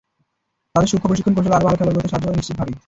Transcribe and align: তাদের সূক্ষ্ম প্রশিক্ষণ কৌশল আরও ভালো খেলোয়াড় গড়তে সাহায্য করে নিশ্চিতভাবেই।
তাদের 0.73 0.89
সূক্ষ্ম 0.91 1.07
প্রশিক্ষণ 1.09 1.33
কৌশল 1.35 1.53
আরও 1.57 1.65
ভালো 1.67 1.77
খেলোয়াড় 1.77 1.95
গড়তে 1.97 2.11
সাহায্য 2.11 2.27
করে 2.27 2.39
নিশ্চিতভাবেই। 2.39 2.77